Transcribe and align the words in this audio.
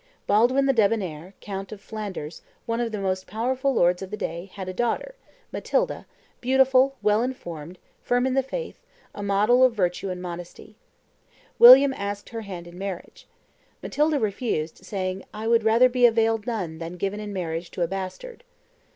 Baldwin 0.25 0.65
the 0.65 0.73
Debonnair, 0.73 1.35
count 1.41 1.71
of 1.71 1.79
Flanders, 1.79 2.41
one 2.65 2.79
of 2.81 2.91
the 2.91 2.97
most 2.97 3.27
powerful 3.27 3.71
lords 3.71 4.01
of 4.01 4.09
the 4.09 4.17
day, 4.17 4.49
had 4.55 4.67
a 4.67 4.73
daughter, 4.73 5.13
"Matilda, 5.51 6.07
beautiful, 6.39 6.95
well 7.03 7.21
informed, 7.21 7.77
firm 8.01 8.25
in 8.25 8.33
the 8.33 8.41
faith, 8.41 8.79
a 9.13 9.21
model 9.21 9.63
of 9.63 9.75
virtue 9.75 10.09
and 10.09 10.19
modesty." 10.19 10.75
William 11.59 11.93
asked 11.93 12.29
her 12.29 12.41
hand 12.41 12.65
in 12.65 12.79
marriage. 12.79 13.27
Matilda 13.83 14.19
refused, 14.19 14.83
saying, 14.83 15.23
"I 15.35 15.47
would 15.47 15.63
rather 15.63 15.87
be 15.87 16.09
veiled 16.09 16.47
nun 16.47 16.79
than 16.79 16.97
given 16.97 17.19
in 17.19 17.31
marriage 17.31 17.69
to 17.69 17.83
a 17.83 17.87
bastard." 17.87 18.43